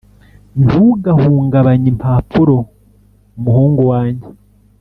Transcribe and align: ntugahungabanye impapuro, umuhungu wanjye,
ntugahungabanye 0.65 1.87
impapuro, 1.93 2.57
umuhungu 3.37 3.81
wanjye, 3.91 4.27